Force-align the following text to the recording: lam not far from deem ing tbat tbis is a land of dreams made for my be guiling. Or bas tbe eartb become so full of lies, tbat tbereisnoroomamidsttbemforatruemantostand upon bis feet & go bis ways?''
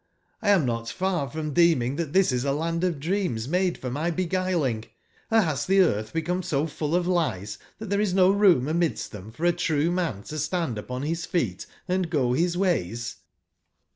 lam 0.41 0.65
not 0.65 0.89
far 0.89 1.29
from 1.29 1.53
deem 1.53 1.79
ing 1.79 1.95
tbat 1.95 2.11
tbis 2.11 2.31
is 2.31 2.43
a 2.43 2.51
land 2.51 2.83
of 2.83 2.99
dreams 2.99 3.47
made 3.47 3.77
for 3.77 3.91
my 3.91 4.09
be 4.09 4.25
guiling. 4.25 4.83
Or 5.29 5.41
bas 5.41 5.67
tbe 5.67 5.77
eartb 5.85 6.11
become 6.11 6.41
so 6.41 6.65
full 6.65 6.95
of 6.95 7.05
lies, 7.05 7.59
tbat 7.79 7.89
tbereisnoroomamidsttbemforatruemantostand 7.89 10.77
upon 10.77 11.03
bis 11.03 11.27
feet 11.27 11.67
& 11.89 12.09
go 12.09 12.33
bis 12.33 12.55
ways?'' 12.57 13.17